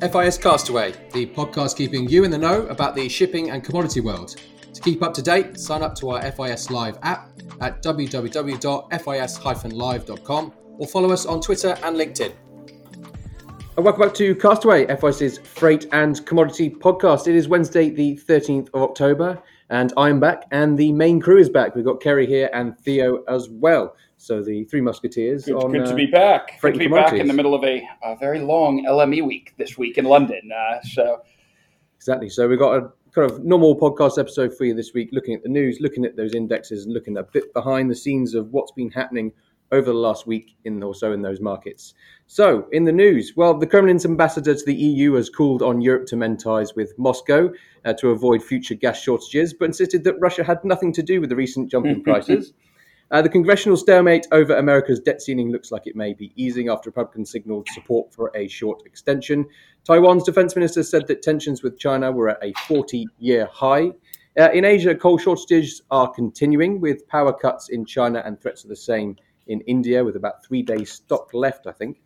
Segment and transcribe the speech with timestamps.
[0.00, 4.36] FIS Castaway, the podcast keeping you in the know about the shipping and commodity world.
[4.74, 7.30] To keep up to date, sign up to our FIS Live app
[7.62, 12.34] at www.fis-live.com or follow us on Twitter and LinkedIn.
[13.76, 17.26] And welcome back to Castaway, FIS's freight and commodity podcast.
[17.26, 21.48] It is Wednesday, the 13th of October, and I'm back, and the main crew is
[21.48, 21.74] back.
[21.74, 23.96] We've got Kerry here and Theo as well.
[24.26, 25.44] So the three musketeers.
[25.44, 26.60] Good, on, good uh, to be back.
[26.60, 29.78] Good to be back in the middle of a, a very long LME week this
[29.78, 30.50] week in London.
[30.52, 31.22] Uh, so
[31.96, 32.28] Exactly.
[32.28, 35.42] So we've got a kind of normal podcast episode for you this week, looking at
[35.42, 38.72] the news, looking at those indexes, and looking a bit behind the scenes of what's
[38.72, 39.32] been happening
[39.72, 41.94] over the last week in or so in those markets.
[42.26, 46.06] So, in the news, well, the Kremlin's ambassador to the EU has called on Europe
[46.06, 47.50] to mend ties with Moscow
[47.84, 51.30] uh, to avoid future gas shortages, but insisted that Russia had nothing to do with
[51.30, 52.52] the recent jump in prices.
[53.12, 56.90] Uh, the congressional stalemate over America's debt ceiling looks like it may be easing after
[56.90, 59.46] Republicans signaled support for a short extension.
[59.84, 63.92] Taiwan's defense minister said that tensions with China were at a 40 year high.
[64.38, 68.70] Uh, in Asia, coal shortages are continuing with power cuts in China and threats of
[68.70, 72.00] the same in India, with about three days stock left, I think.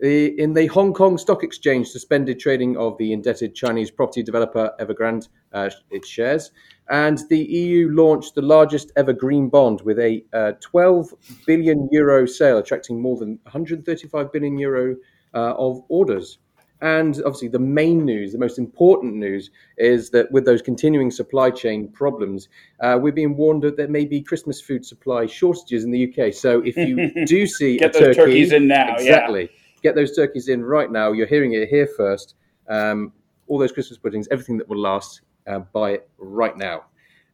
[0.00, 4.72] The- In the Hong Kong Stock Exchange, suspended trading of the indebted Chinese property developer
[4.78, 6.52] Evergrande, uh, its shares,
[6.88, 11.12] and the EU launched the largest ever green bond with a uh, 12
[11.46, 14.94] billion euro sale, attracting more than 135 billion euro
[15.34, 16.38] uh, of orders.
[16.80, 21.50] And obviously, the main news, the most important news, is that with those continuing supply
[21.50, 25.90] chain problems, uh, we're being warned that there may be Christmas food supply shortages in
[25.90, 26.32] the UK.
[26.32, 28.94] So if you do see get those turkey, turkeys in now.
[28.94, 29.50] exactly,
[29.82, 31.12] get those turkeys in right now.
[31.12, 32.34] You're hearing it here first.
[32.68, 33.12] Um,
[33.46, 36.84] all those Christmas puddings, everything that will last, uh, buy it right now.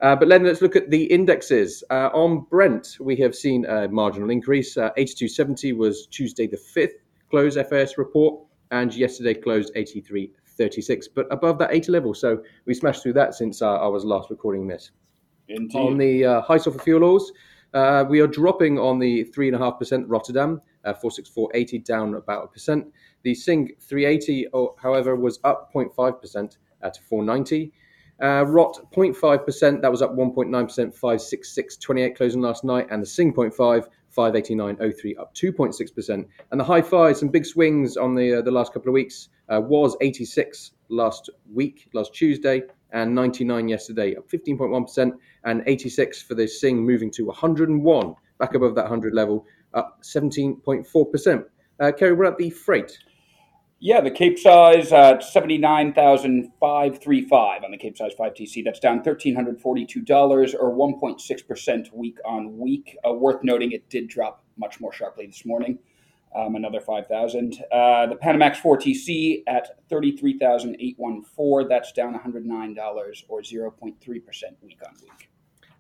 [0.01, 1.83] Uh, but then let's look at the indexes.
[1.91, 4.77] Uh, on Brent, we have seen a marginal increase.
[4.77, 6.95] Uh, 82.70 was Tuesday the 5th
[7.31, 12.15] close FAS report, and yesterday closed 83.36, but above that 80 level.
[12.15, 14.91] So we smashed through that since uh, I was last recording this.
[15.49, 15.79] Indeed.
[15.79, 17.33] On the uh, high sulfur fuel oils,
[17.75, 22.87] uh, we are dropping on the 3.5% Rotterdam, uh, 464.80, down about a percent.
[23.23, 27.73] The Sing 380, oh, however, was up 0.5% at 490.
[28.23, 32.87] Uh, Rot 0.5%, that was up 1.9%, 566.28 closing last night.
[32.91, 36.27] And the Sing 0.5, 589.03, up 2.6%.
[36.53, 39.31] And the high five, some big swings on the uh, the last couple of weeks,
[39.49, 42.63] uh, was 86 last week, last Tuesday,
[42.95, 45.13] and 99 yesterday, up 15.1%,
[45.45, 49.45] and 86 for the Sing, moving to 101, back above that 100 level,
[49.75, 51.45] up 17.4%.
[51.81, 52.97] Uh, Kerry, what about the freight?
[53.81, 55.23] Yeah, the Cape size at
[57.03, 58.65] three five on the Cape size five TC.
[58.65, 62.97] That's down thirteen hundred forty two dollars or one point six percent week on week.
[63.07, 65.79] Uh, worth noting, it did drop much more sharply this morning,
[66.35, 67.63] um, another five thousand.
[67.73, 71.69] Uh, the Panamax four TC at thirty three thousand eight one four.
[71.69, 75.31] That's down one hundred nine dollars or zero point three percent week on week.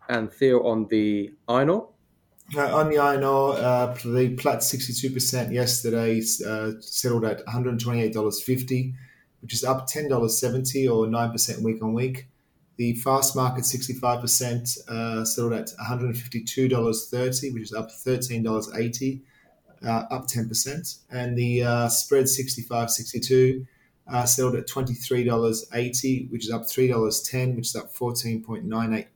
[0.09, 1.89] And Theo on the iron ore?
[2.55, 8.93] Uh, on the iron ore, uh, the Platt 62% yesterday uh, settled at $128.50,
[9.41, 12.29] which is up $10.70 or 9% week on week.
[12.77, 19.23] The fast market 65% uh, settled at $152.30, which is up $13.80,
[19.85, 20.99] uh, up 10%.
[21.11, 23.67] And the uh, spread 65 62
[24.13, 29.07] uh, settled at $23.80, which is up $3.10, which is up 14.98%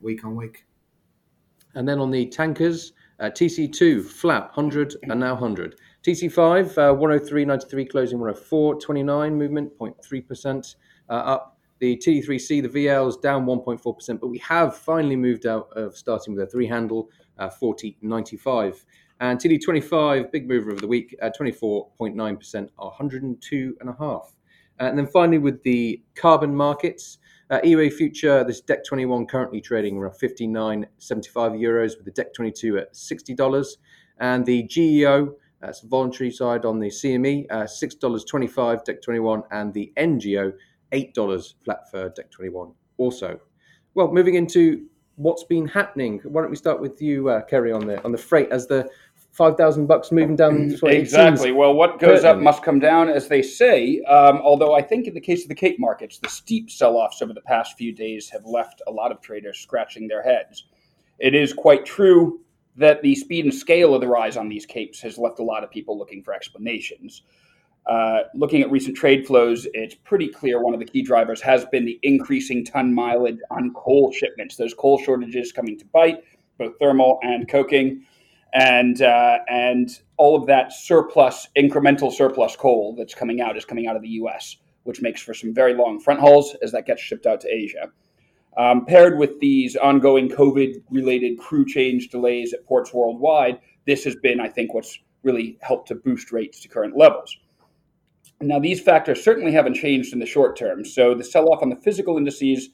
[0.00, 0.64] week on week.
[1.74, 5.76] And then on the tankers, uh, TC2 flat 100 and now 100.
[6.02, 10.76] TC5 uh, 103.93 closing 104.29 movement 0.3%
[11.08, 11.58] uh, up.
[11.80, 16.44] The TD3C the VLs down 1.4%, but we have finally moved out of starting with
[16.44, 18.84] a three handle uh, 40.95.
[19.24, 24.34] And TD25 big mover of the week uh, 24.9% 102 and a half.
[24.78, 27.16] And then finally with the carbon markets.
[27.48, 30.86] Uh, EUA future, this Dec 21 currently trading around 59.75
[31.58, 33.76] euros with the Dec 22 at $60.
[34.18, 39.42] And the GEO, that's voluntary side on the CME, uh, $6.25 Dec 21.
[39.50, 40.52] And the N-GEO,
[40.92, 43.40] $8 flat for Dec 21 also.
[43.94, 44.86] Well, moving into
[45.16, 48.18] what's been happening, why don't we start with you, uh, Kerry, on the on the
[48.18, 48.88] freight as the
[49.34, 50.70] 5,000 bucks moving down?
[50.70, 51.50] It Exactly.
[51.50, 54.00] Well, what goes up must come down, as they say.
[54.02, 57.32] Um, although I think in the case of the Cape markets, the steep sell-offs over
[57.32, 60.66] the past few days have left a lot of traders scratching their heads.
[61.18, 62.40] It is quite true
[62.76, 65.64] that the speed and scale of the rise on these capes has left a lot
[65.64, 67.22] of people looking for explanations.
[67.86, 71.64] Uh, looking at recent trade flows, it's pretty clear one of the key drivers has
[71.66, 74.56] been the increasing ton mileage on coal shipments.
[74.56, 76.22] Those coal shortages coming to bite,
[76.56, 78.06] both thermal and coking.
[78.54, 83.88] And uh, and all of that surplus, incremental surplus coal that's coming out is coming
[83.88, 87.02] out of the U.S., which makes for some very long front hauls as that gets
[87.02, 87.90] shipped out to Asia.
[88.56, 94.38] Um, paired with these ongoing COVID-related crew change delays at ports worldwide, this has been,
[94.38, 97.36] I think, what's really helped to boost rates to current levels.
[98.40, 100.84] Now, these factors certainly haven't changed in the short term.
[100.84, 102.68] So the sell-off on the physical indices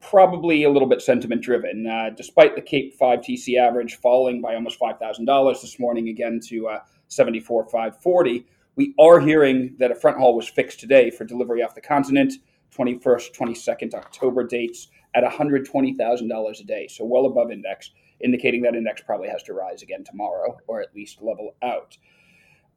[0.00, 1.86] probably a little bit sentiment driven.
[1.86, 6.68] Uh, despite the Cape 5 TC average falling by almost $5,000 this morning again to
[6.68, 8.46] uh, 74,540,
[8.76, 12.34] we are hearing that a front haul was fixed today for delivery off the continent,
[12.76, 17.90] 21st, 22nd October dates at $120,000 a day, so well above index,
[18.20, 21.96] indicating that index probably has to rise again tomorrow or at least level out.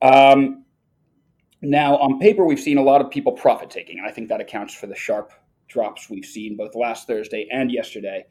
[0.02, 0.66] Um,
[1.62, 4.74] now, on paper, we've seen a lot of people profit taking, I think that accounts
[4.74, 5.32] for the sharp
[5.72, 8.26] drops we've seen both last Thursday and yesterday.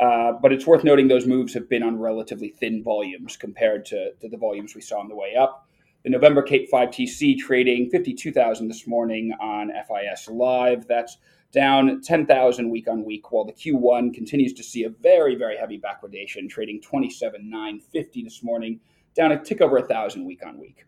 [0.00, 4.12] Uh, but it's worth noting those moves have been on relatively thin volumes compared to,
[4.20, 5.68] to the volumes we saw on the way up.
[6.02, 10.86] The November Cape 5 TC trading 52,000 this morning on FIS Live.
[10.86, 11.16] That's
[11.52, 15.80] down 10,000 week on week, while the Q1 continues to see a very, very heavy
[15.80, 18.80] backwardation, trading 27,950 this morning,
[19.14, 20.84] down a tick over a thousand week on week.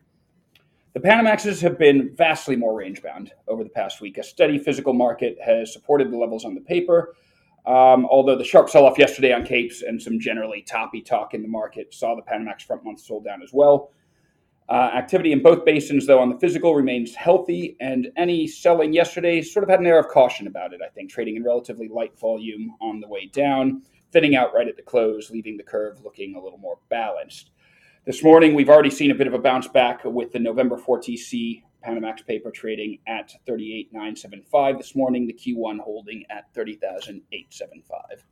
[0.97, 4.17] The Panamaxes have been vastly more range bound over the past week.
[4.17, 7.13] A steady physical market has supported the levels on the paper,
[7.67, 11.43] um, although the sharp sell off yesterday on Capes and some generally toppy talk in
[11.43, 13.91] the market saw the Panamax front month sold down as well.
[14.69, 19.39] Uh, activity in both basins, though, on the physical remains healthy, and any selling yesterday
[19.39, 22.17] sort of had an air of caution about it, I think, trading in relatively light
[22.17, 26.33] volume on the way down, thinning out right at the close, leaving the curve looking
[26.33, 27.51] a little more balanced.
[28.07, 31.61] This morning, we've already seen a bit of a bounce back with the November 4TC
[31.85, 38.25] Panamax paper trading at 38,975 this morning, the Q1 holding at 30,875.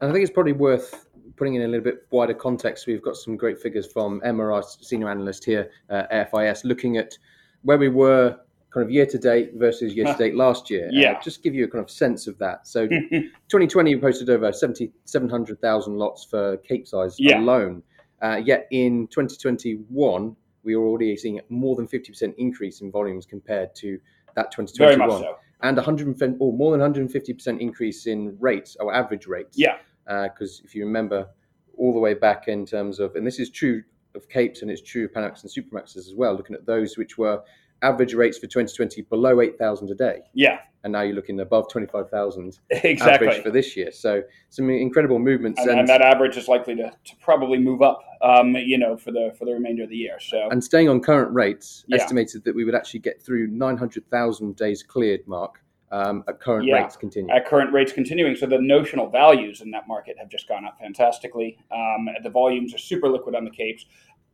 [0.00, 1.06] And I think it's probably worth
[1.36, 2.86] putting in a little bit wider context.
[2.86, 7.12] We've got some great figures from Emma, our senior analyst here at FIS, looking at
[7.60, 8.38] where we were
[8.70, 10.88] kind of year to date versus year to date last year.
[10.90, 11.12] Yeah.
[11.12, 12.66] Uh, just give you a kind of sense of that.
[12.66, 17.40] So 2020, we posted over 70, 700,000 lots for Cape size Yeah.
[17.40, 17.82] alone.
[18.22, 23.74] Uh, yet in 2021, we were already seeing more than 50% increase in volumes compared
[23.76, 23.98] to
[24.34, 25.36] that Very 2021 much so.
[25.62, 29.56] and 100 or more than 150% increase in rates or average rates.
[29.58, 29.78] Yeah.
[30.06, 31.28] Because if you remember
[31.76, 33.82] all the way back in terms of, and this is true
[34.14, 37.18] of Capes and it's true of Panamax and Supramaxes as well, looking at those which
[37.18, 37.42] were
[37.84, 40.20] average rates for 2020 below 8,000 a day.
[40.32, 43.28] Yeah, And now you're looking above 25,000 exactly.
[43.28, 43.92] average for this year.
[43.92, 45.60] So some incredible movements.
[45.60, 49.12] and, and that average is likely to, to probably move up, um, you know, for
[49.12, 50.18] the for the remainder of the year.
[50.18, 51.98] So and staying on current rates, Yeah.
[52.02, 56.82] estimated that we would actually get through 900,000 days cleared mark um, at current Yeah.
[56.82, 57.32] rates continue.
[57.34, 60.78] at current rates continuing, so the notional values in that market have just gone up
[60.80, 61.58] fantastically.
[61.70, 63.84] Um, the volumes are super liquid on the capes,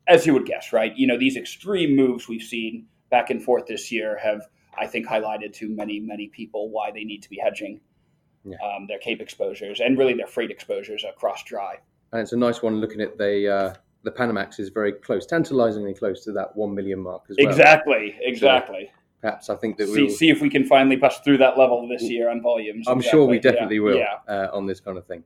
[0.07, 0.97] as you would guess, right?
[0.97, 4.43] You know, these extreme moves we've seen back and forth this year have,
[4.79, 7.81] I think, highlighted to many, many people why they need to be hedging
[8.45, 8.57] Yeah.
[8.65, 11.77] um, their cape exposures and really their freight exposures across dry.
[12.13, 15.93] And it's a nice one looking at the uh, the Panamax is very close, tantalizingly
[15.95, 17.49] close to that one million mark as well.
[17.49, 18.91] Exactly, exactly.
[19.21, 20.11] Perhaps I think that See, we'll.
[20.11, 22.87] see if we can finally bust through that level this year on volumes.
[22.89, 24.19] I'm sure we definitely Yeah, will Yeah.
[24.27, 25.23] uh, on this kind of thing.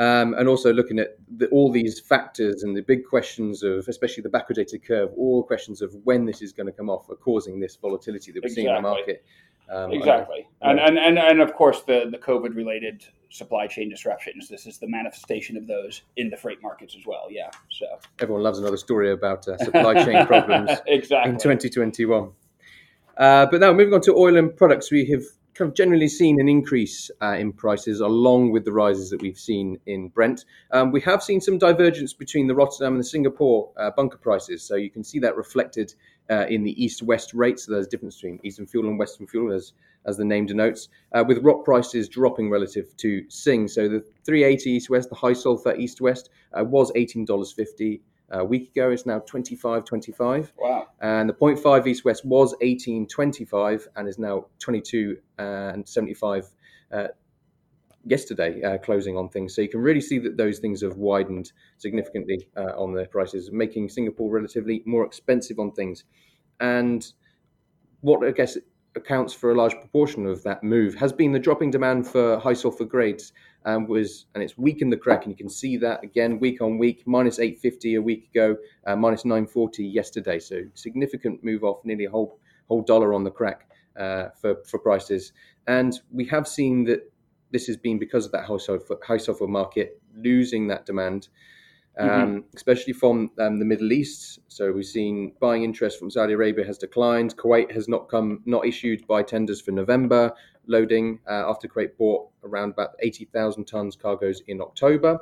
[0.00, 4.22] Um, and also looking at the, all these factors and the big questions of, especially
[4.22, 7.60] the backwardated curve, all questions of when this is going to come off are causing
[7.60, 9.22] this volatility that we're seeing in the market.
[9.70, 10.48] Um, Exactly.
[10.62, 14.48] And, and, and, and of course, the, the COVID related supply chain disruptions.
[14.48, 17.26] This is the manifestation of those in the freight markets as well.
[17.28, 17.50] Yeah.
[17.68, 17.84] So
[18.20, 21.30] everyone loves another story about uh, supply chain problems exactly.
[21.30, 22.30] in 2021.
[23.18, 26.40] Uh, but now moving on to oil and products, we have kind of generally seen
[26.40, 30.44] an increase uh, in prices along with the rises that we've seen in Brent.
[30.70, 34.62] Um, we have seen some divergence between the Rotterdam and the Singapore uh, bunker prices,
[34.62, 35.94] so you can see that reflected
[36.30, 37.66] uh, in the east-west rates.
[37.66, 39.72] So there's a difference between Eastern fuel and Western fuel, as
[40.06, 43.68] as the name denotes, uh, with Rot prices dropping relative to Sing.
[43.68, 48.00] So the 380 east-west, the high sulfur east-west, uh, was $18.50
[48.30, 48.90] a week ago.
[48.90, 50.88] It's now 25.25 Wow.
[51.00, 56.48] and the 0.5 east west was 1825 and is now 22 and 75
[56.92, 57.08] uh,
[58.04, 61.52] yesterday uh, closing on things so you can really see that those things have widened
[61.76, 66.04] significantly uh, on their prices making singapore relatively more expensive on things
[66.60, 67.12] and
[68.00, 68.56] what i guess
[68.96, 72.54] accounts for a large proportion of that move has been the dropping demand for high
[72.54, 73.32] sulfur grades
[73.64, 76.78] and was and it's weakened the crack and you can see that again week on
[76.78, 82.06] week minus 850 a week ago uh, minus 940 yesterday so significant move off nearly
[82.06, 82.38] a whole
[82.68, 85.32] whole dollar on the crack uh, for for prices
[85.66, 87.12] and we have seen that
[87.50, 91.28] this has been because of that high sulfur market losing that demand
[91.98, 92.38] um, mm-hmm.
[92.56, 94.38] especially from um, the Middle East.
[94.48, 97.36] So we've seen buying interest from Saudi Arabia has declined.
[97.36, 100.32] Kuwait has not come, not issued buy tenders for November
[100.66, 105.18] loading uh, after Kuwait bought around about 80,000 tons cargoes in October.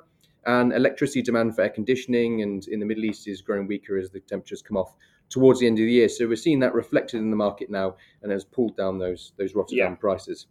[0.47, 4.11] And electricity demand for air conditioning and in the Middle East is growing weaker as
[4.11, 4.95] the temperatures come off
[5.29, 6.09] towards the end of the year.
[6.09, 9.55] So we're seeing that reflected in the market now and has pulled down those those
[9.55, 9.97] Rotterdam yeah.
[9.97, 10.47] prices.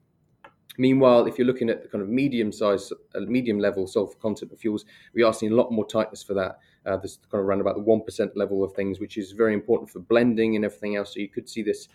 [0.77, 4.51] Meanwhile, if you're looking at the kind of medium size, uh, medium level sulfur content
[4.51, 6.59] of fuels, we are seeing a lot more tightness for that.
[6.85, 9.53] Uh, this kind of around about the one percent level of things, which is very
[9.53, 11.13] important for blending and everything else.
[11.13, 11.87] So you could see this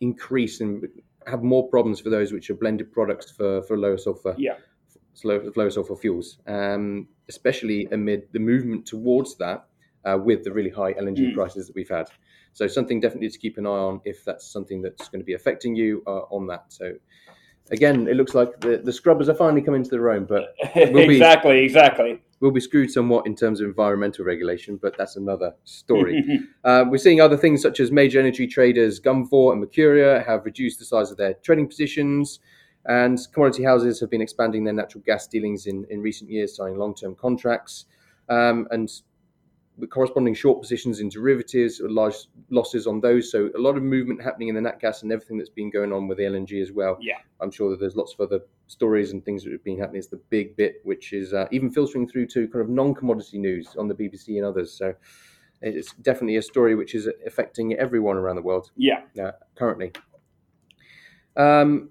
[0.00, 0.86] increase and
[1.28, 4.34] have more problems for those which are blended products for for lower sulfur.
[4.38, 4.54] Yeah.
[5.24, 9.66] Low, low sulfur fuels, um, especially amid the movement towards that
[10.04, 11.34] uh, with the really high LNG mm.
[11.34, 12.06] prices that we've had.
[12.52, 15.34] So something definitely to keep an eye on if that's something that's going to be
[15.34, 16.66] affecting you uh, on that.
[16.68, 16.92] So
[17.70, 21.10] again, it looks like the, the scrubbers are finally coming to their own, but we'll
[21.10, 22.22] exactly, be, exactly.
[22.40, 26.22] We'll be screwed somewhat in terms of environmental regulation, but that's another story.
[26.64, 30.78] uh, we're seeing other things such as major energy traders Gunvor and Mercuria have reduced
[30.78, 32.38] the size of their trading positions,
[32.84, 36.78] and commodity houses have been expanding their natural gas dealings in, in recent years, signing
[36.78, 37.86] long term contracts.
[38.28, 38.90] Um, and
[39.86, 42.14] corresponding short positions in derivatives, large
[42.50, 43.30] losses on those.
[43.30, 45.92] So a lot of movement happening in the nat gas and everything that's been going
[45.92, 46.98] on with the LNG as well.
[47.00, 49.98] Yeah, I'm sure that there's lots of other stories and things that have been happening.
[49.98, 53.76] It's the big bit, which is uh, even filtering through to kind of non-commodity news
[53.78, 54.72] on the BBC and others.
[54.72, 54.94] So
[55.62, 58.70] it's definitely a story which is affecting everyone around the world.
[58.76, 59.92] Yeah, uh, currently.
[61.36, 61.90] Um,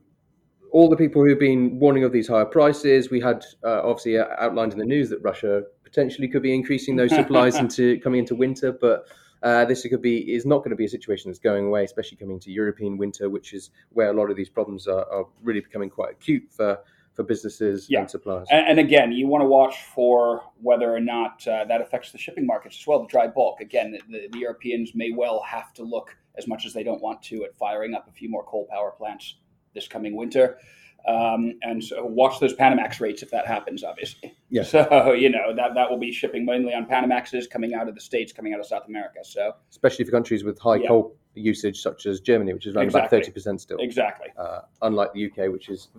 [0.71, 4.73] all the people who've been warning of these higher prices, we had uh, obviously outlined
[4.73, 8.71] in the news that Russia potentially could be increasing those supplies into coming into winter,
[8.71, 9.07] but
[9.43, 12.17] uh, this could be is not going to be a situation that's going away, especially
[12.17, 15.59] coming to European winter, which is where a lot of these problems are, are really
[15.59, 16.79] becoming quite acute for
[17.13, 18.01] for businesses yeah.
[18.01, 18.47] and suppliers.
[18.51, 22.19] And, and, again, you want to watch for whether or not uh, that affects the
[22.19, 22.99] shipping markets as well.
[23.01, 26.73] The dry bulk, again, the, the Europeans may well have to look as much as
[26.73, 29.37] they don't want to at firing up a few more coal power plants
[29.73, 30.59] this coming winter.
[31.07, 34.35] Um, and so watch those Panamax rates if that happens, obviously.
[34.49, 34.63] Yeah.
[34.63, 38.01] So, you know, that, that will be shipping mainly on Panamaxes coming out of the
[38.01, 39.19] States, coming out of South America.
[39.23, 40.89] So, especially for countries with high yeah.
[40.89, 43.19] coal usage, such as Germany, which is around exactly.
[43.19, 43.77] about 30% still.
[43.79, 44.27] Exactly.
[44.37, 45.89] Uh, unlike the UK, which is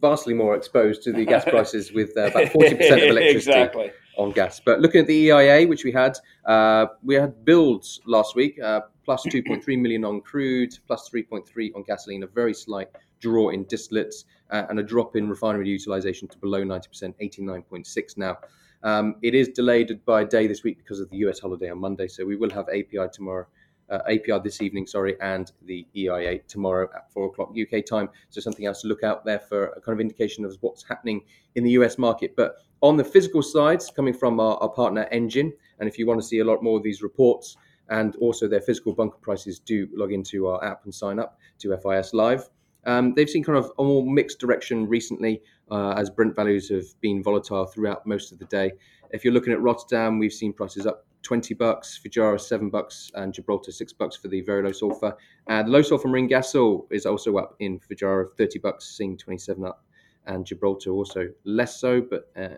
[0.00, 3.92] vastly more exposed to the gas prices with uh, about 40% of electricity exactly.
[4.16, 4.60] On gas.
[4.60, 8.82] But looking at the EIA, which we had, uh, we had builds last week, uh,
[9.04, 12.88] plus 2.3 million on crude, plus 3.3 on gasoline, a very slight
[13.20, 18.36] draw in distillates uh, and a drop in refinery utilization to below 90%, 89.6 now.
[18.82, 21.78] Um, it is delayed by a day this week because of the US holiday on
[21.78, 23.46] Monday, so we will have API tomorrow.
[23.88, 28.08] Uh, API this evening, sorry, and the EIA tomorrow at four o'clock UK time.
[28.30, 31.22] So something else to look out there for a kind of indication of what's happening
[31.54, 32.34] in the US market.
[32.36, 36.20] But on the physical sides, coming from our, our partner Engine, and if you want
[36.20, 37.56] to see a lot more of these reports
[37.88, 41.76] and also their physical bunker prices, do log into our app and sign up to
[41.76, 42.50] FIS Live.
[42.84, 46.86] Um, they've seen kind of a more mixed direction recently uh, as Brent values have
[47.00, 48.72] been volatile throughout most of the day.
[49.10, 53.34] If you're looking at Rotterdam, we've seen prices up 20 bucks, Fujairah 7 bucks, and
[53.34, 55.16] Gibraltar 6 bucks for the very low sulfur.
[55.48, 59.16] Uh, the low sulfur marine gas oil is also up in Fujairah 30 bucks, seeing
[59.16, 59.84] 27 up,
[60.26, 62.56] and Gibraltar also less so, but uh,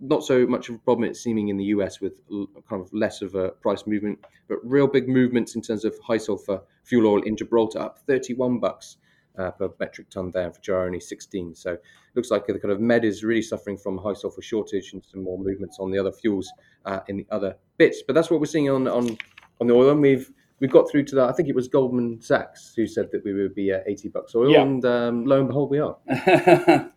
[0.00, 2.22] not so much of a problem it's seeming in the US with
[2.68, 6.16] kind of less of a price movement, but real big movements in terms of high
[6.16, 8.96] sulfur fuel oil in Gibraltar up 31 bucks
[9.38, 11.54] uh, per metric ton there, for Fujairah only 16.
[11.54, 11.82] So it
[12.14, 15.22] looks like the kind of Med is really suffering from high sulfur shortage and some
[15.22, 16.52] more movements on the other fuels
[16.84, 18.02] uh, in the other bits.
[18.06, 19.16] But that's what we're seeing on on
[19.60, 21.28] on the oil, and we've we've got through to that.
[21.28, 24.34] I think it was Goldman Sachs who said that we would be at 80 bucks
[24.34, 24.62] oil, yeah.
[24.62, 25.96] and um, lo and behold, we are.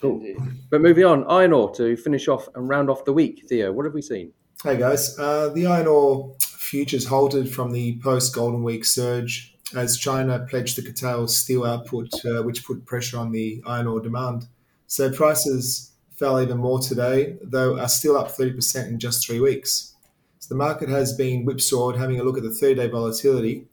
[0.00, 0.22] cool.
[0.70, 3.44] But moving on, iron ore to finish off and round off the week.
[3.48, 4.32] Theo, what have we seen?
[4.62, 9.96] Hey guys, uh, the iron ore futures halted from the post Golden Week surge as
[9.96, 14.46] China pledged to curtail steel output, uh, which put pressure on the iron ore demand.
[14.86, 19.94] So prices fell even more today, though are still up 30% in just three weeks.
[20.38, 21.96] So the market has been whipsawed.
[21.96, 23.66] Having a look at the 30 day volatility,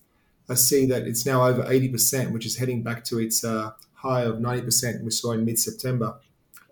[0.48, 4.22] I see that it's now over 80%, which is heading back to its uh, high
[4.22, 6.16] of 90% we saw in mid September.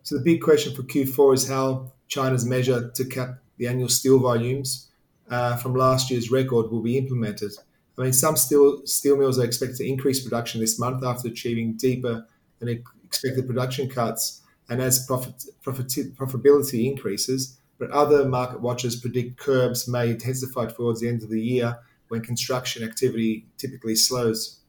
[0.03, 4.19] So the big question for Q4 is how China's measure to cap the annual steel
[4.19, 4.87] volumes
[5.29, 7.51] uh, from last year's record will be implemented.
[7.97, 11.73] I mean, some steel steel mills are expected to increase production this month after achieving
[11.73, 12.27] deeper
[12.59, 17.57] than expected production cuts, and as profit, profit profitability increases.
[17.79, 22.21] But other market watchers predict curbs may intensify towards the end of the year when
[22.21, 24.59] construction activity typically slows.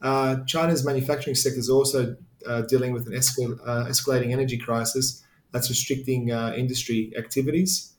[0.00, 5.22] Uh, China's manufacturing sector is also uh, dealing with an escal- uh, escalating energy crisis
[5.50, 7.93] that's restricting uh, industry activities.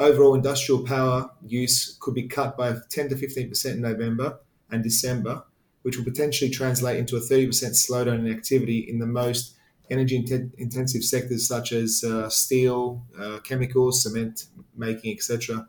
[0.00, 4.40] Overall industrial power use could be cut by 10 to 15% in November
[4.70, 5.44] and December,
[5.82, 9.56] which will potentially translate into a 30% slowdown in activity in the most
[9.90, 10.16] energy
[10.56, 15.68] intensive sectors such as uh, steel, uh, chemicals, cement making, etc.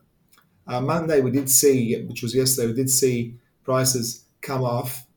[0.66, 3.36] Uh, Monday, we did see, which was yesterday, we did see
[3.66, 5.08] prices come off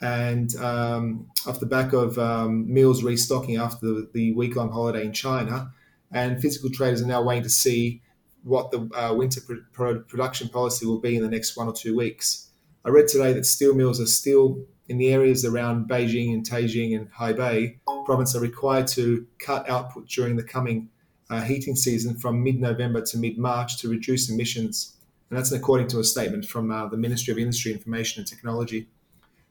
[0.00, 5.04] and um, off the back of um, mills restocking after the, the week long holiday
[5.04, 5.72] in China.
[6.12, 8.01] And physical traders are now waiting to see
[8.44, 9.40] what the uh, winter
[9.72, 12.48] pr- production policy will be in the next one or two weeks.
[12.84, 16.96] I read today that steel mills are still in the areas around Beijing and Tianjin
[16.96, 20.88] and Hebei province are required to cut output during the coming
[21.30, 24.96] uh, heating season from mid-November to mid-March to reduce emissions.
[25.30, 28.88] And that's according to a statement from uh, the Ministry of Industry, Information and Technology.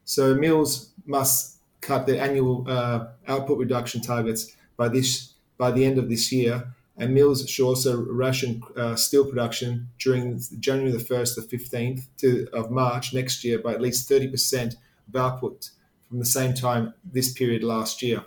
[0.06, 5.98] So mills must cut their annual uh, output reduction targets by this by the end
[6.00, 11.34] of this year, and mills should also ration uh, steel production during January the 1st
[11.34, 14.76] to 15th to, of March next year by at least 30%
[15.08, 15.72] of output
[16.08, 18.24] from the same time this period last year.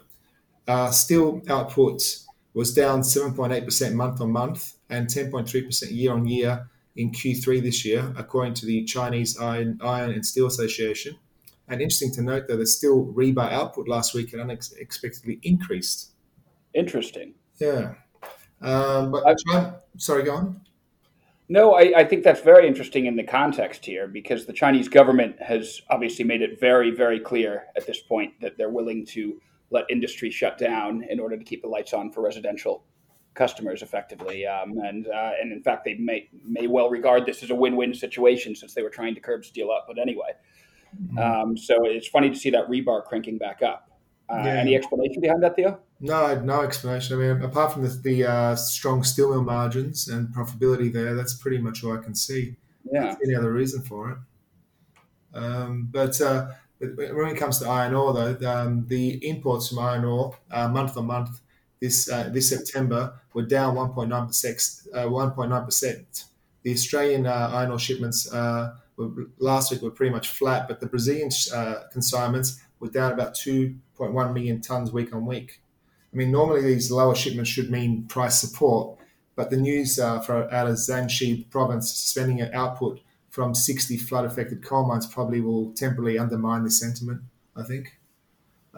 [0.66, 2.18] Uh, steel output
[2.52, 8.12] was down 7.8% month on month and 10.3% year on year in Q3 this year,
[8.16, 11.16] according to the Chinese Iron, Iron and Steel Association.
[11.68, 16.10] And interesting to note, though, that steel rebar output last week had unexpectedly increased.
[16.74, 17.34] Interesting.
[17.60, 17.94] Yeah.
[18.64, 20.60] Um, but I, sorry, go on.
[21.48, 25.40] No, I, I, think that's very interesting in the context here because the Chinese government
[25.42, 29.38] has obviously made it very, very clear at this point that they're willing to
[29.70, 32.84] let industry shut down in order to keep the lights on for residential
[33.34, 34.46] customers effectively.
[34.46, 37.92] Um, and uh, and in fact, they may may well regard this as a win-win
[37.92, 39.84] situation since they were trying to curb steel up.
[39.86, 40.30] But anyway,
[40.96, 41.18] mm-hmm.
[41.18, 43.90] um, so it's funny to see that rebar cranking back up.
[44.30, 44.54] Uh, yeah.
[44.54, 45.78] Any explanation behind that, Theo?
[46.00, 47.18] No, no explanation.
[47.18, 51.34] I mean, apart from the, the uh, strong steel mill margins and profitability there, that's
[51.34, 52.56] pretty much all I can see.
[52.90, 53.14] Yeah.
[53.24, 54.18] Any other reason for it?
[55.36, 56.48] Um, but uh,
[56.78, 60.96] when it comes to iron ore, though, um, the imports from iron ore uh, month
[60.96, 61.40] on month
[61.80, 64.58] this uh, this September were down 1.9 percent.
[64.94, 66.24] 1.9 percent.
[66.62, 70.80] The Australian uh, iron ore shipments uh, were, last week were pretty much flat, but
[70.80, 75.60] the Brazilian uh, consignments were down about 2.1 million tons week on week.
[76.14, 78.98] I mean, normally these lower shipments should mean price support,
[79.34, 83.00] but the news uh, for out of Shanxi province suspending output
[83.30, 87.22] from 60 flood affected coal mines probably will temporarily undermine the sentiment,
[87.56, 87.98] I think.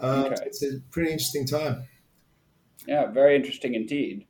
[0.01, 0.45] Uh, okay.
[0.47, 1.87] It's a pretty interesting time.
[2.87, 4.26] Yeah, very interesting indeed.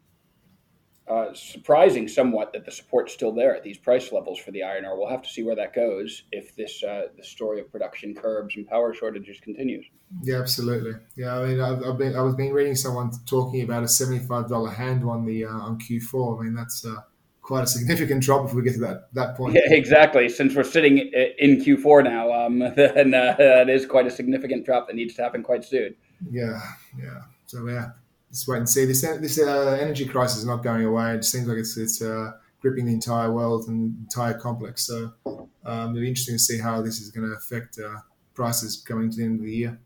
[1.09, 4.85] Uh, surprising somewhat that the support's still there at these price levels for the iron
[4.85, 4.99] ore.
[4.99, 8.57] We'll have to see where that goes if this uh, the story of production curbs
[8.57, 9.87] and power shortages continues.
[10.23, 10.95] Yeah, absolutely.
[11.17, 14.19] Yeah, I mean, I've, I've been I was been reading someone talking about a seventy
[14.19, 16.41] five dollar handle on the uh, on Q four.
[16.41, 17.03] I mean, that's uh,
[17.47, 19.55] quite a significant drop if we get to that that point.
[19.55, 20.29] Yeah, exactly.
[20.29, 24.89] Since we're sitting in Q4 now, um, then uh, that is quite a significant drop
[24.89, 25.95] that needs to happen quite soon.
[26.29, 26.61] Yeah,
[27.01, 27.23] yeah.
[27.47, 27.91] So yeah,
[28.31, 28.85] let's wait and see.
[28.85, 31.15] This this uh, energy crisis is not going away.
[31.15, 34.87] It seems like it's it's uh, gripping the entire world and entire complex.
[34.87, 38.01] So um, it'll be interesting to see how this is going to affect uh,
[38.35, 39.81] prices coming to the end of the year.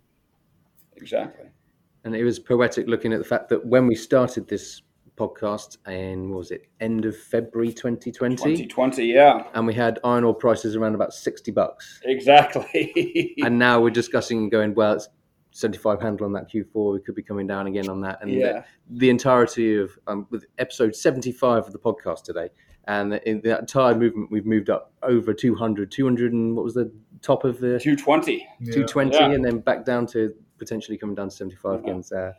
[0.97, 1.47] Exactly.
[2.05, 4.83] And it was poetic looking at the fact that when we started this
[5.17, 8.37] podcast in was it end of February 2020?
[8.37, 9.45] 2020, yeah.
[9.53, 12.01] And we had iron ore prices around about 60 bucks.
[12.05, 13.35] Exactly.
[13.45, 15.09] and now we're discussing going, well, it's
[15.53, 16.95] 75 handle on that Q4.
[16.95, 18.19] We could be coming down again on that.
[18.23, 18.65] And yeah.
[18.89, 22.51] the, the entirety of um, with episode 75 of the podcast today.
[22.85, 26.91] And in that entire movement, we've moved up over 200, 200 and what was the
[27.23, 29.31] top of the 220, 220, yeah.
[29.31, 32.03] and then back down to potentially coming down to 75 again.
[32.03, 32.33] So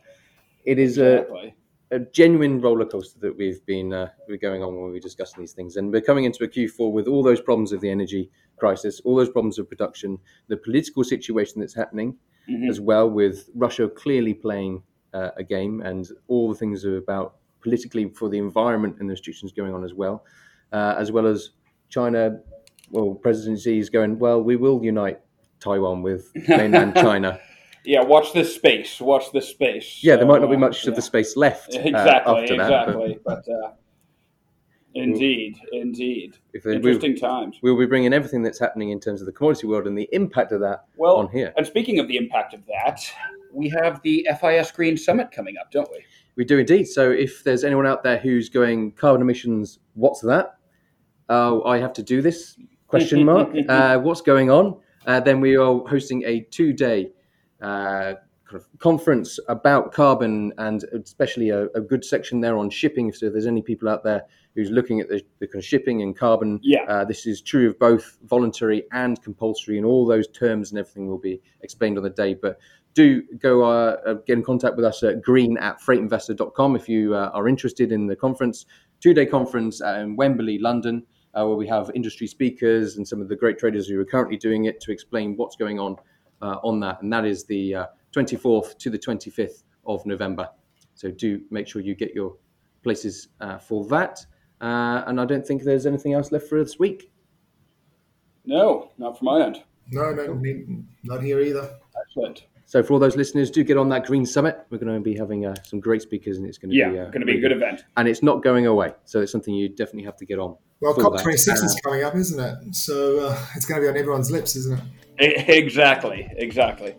[0.64, 1.48] it is exactly.
[1.48, 1.61] a
[1.92, 5.52] a genuine roller coaster that we've been uh, we're going on when we're discussing these
[5.52, 9.00] things, and we're coming into a Q4 with all those problems of the energy crisis,
[9.04, 12.16] all those problems of production, the political situation that's happening
[12.48, 12.70] mm-hmm.
[12.70, 18.08] as well, with Russia clearly playing uh, a game, and all the things about politically
[18.08, 20.24] for the environment and the restrictions going on as well,
[20.72, 21.50] uh, as well as
[21.90, 22.40] China.
[22.90, 24.18] Well, President Xi is going.
[24.18, 25.20] Well, we will unite
[25.60, 27.38] Taiwan with mainland China
[27.84, 29.00] yeah, watch this space.
[29.00, 29.98] Watch this space.
[30.02, 31.74] Yeah, there might not be much uh, of the space left.
[31.74, 33.14] Uh, exactly, exactly.
[33.14, 33.72] That, but, but uh,
[34.94, 37.58] indeed, indeed, interesting we, times.
[37.62, 40.52] We'll be bringing everything that's happening in terms of the commodity world and the impact
[40.52, 41.52] of that well, on here.
[41.56, 43.00] And speaking of the impact of that,
[43.52, 46.04] we have the FIS Green Summit coming up, don't we?
[46.36, 46.84] We do indeed.
[46.84, 50.56] So if there's anyone out there who's going carbon emissions, what's that?
[51.28, 52.56] Oh, I have to do this?
[52.88, 53.50] Question mark.
[53.68, 54.78] uh, what's going on?
[55.06, 57.10] Uh, then we are hosting a two-day
[57.62, 58.14] uh,
[58.52, 63.12] kind of conference about carbon and especially a, a, good section there on shipping.
[63.12, 66.02] So if there's any people out there who's looking at the, the kind of shipping
[66.02, 66.84] and carbon, yeah.
[66.88, 71.06] Uh, this is true of both voluntary and compulsory, and all those terms and everything
[71.06, 72.34] will be explained on the day.
[72.34, 72.58] But
[72.94, 77.14] do go uh, uh get in contact with us at green at freightinvestor.com if you
[77.14, 78.66] uh, are interested in the conference.
[79.00, 83.28] Two day conference in Wembley, London, uh, where we have industry speakers and some of
[83.28, 85.96] the great traders who are currently doing it to explain what's going on uh,
[86.42, 87.00] Uh, on that.
[87.02, 90.48] And that is the uh, 24th to the 25th of November.
[90.96, 92.36] So do make sure you get your
[92.82, 94.26] places uh, for that.
[94.60, 97.12] and I don't think there's anything else left for this week.
[98.44, 99.62] No, not from my end.
[99.92, 100.34] No, no,
[101.04, 101.76] not here either.
[102.08, 102.46] Excellent.
[102.72, 104.64] So for all those listeners, do get on that Green Summit.
[104.70, 106.98] We're going to be having uh, some great speakers, and it's going to yeah, be
[107.00, 107.84] uh, going to be a good event.
[107.98, 110.56] And it's not going away, so it's something you definitely have to get on.
[110.80, 112.74] Well, COP26 is coming up, isn't it?
[112.74, 114.80] So uh, it's going to be on everyone's lips, isn't
[115.18, 115.50] it?
[115.50, 116.94] Exactly, exactly.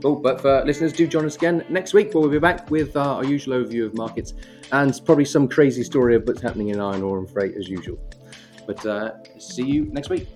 [0.00, 0.16] Cool.
[0.16, 3.16] But for listeners, do join us again next week, where we'll be back with uh,
[3.16, 4.32] our usual overview of markets
[4.72, 7.98] and probably some crazy story of what's happening in iron ore and freight as usual.
[8.66, 10.28] But uh, see you next week.